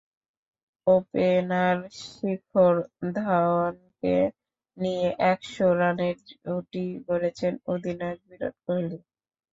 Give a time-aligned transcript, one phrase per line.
[0.87, 2.75] Opener Shikhar
[3.15, 4.15] ধাওয়ানকে
[4.77, 8.97] নিয়ে একশত রানের জুটি গড়েছেন অধিনায়ক বিরাট কোহলি।